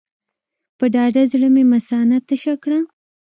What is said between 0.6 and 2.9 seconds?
په ډاډه زړه مې مثانه تشه کړه.